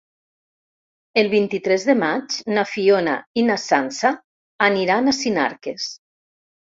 [1.23, 3.13] El vint-i-tres de maig na Fiona
[3.43, 4.15] i na Sança
[4.69, 5.87] aniran a Sinarques.